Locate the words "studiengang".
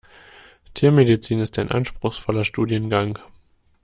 2.43-3.19